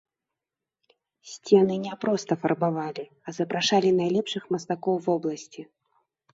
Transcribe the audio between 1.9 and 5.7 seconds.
проста фарбавалі, а запрашалі найлепшых мастакоў вобласці.